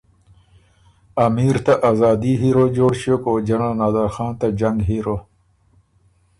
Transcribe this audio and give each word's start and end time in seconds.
امیر 1.25 1.55
ته 1.65 1.73
آزادی 1.91 2.33
هیرو 2.41 2.65
جوړ 2.77 2.91
ݭیوک 3.01 3.23
او 3.29 3.35
جنرل 3.47 3.73
نادرخان 3.79 4.31
ته 4.39 4.47
جنګ 4.59 4.77
هیرو۔ 4.89 5.17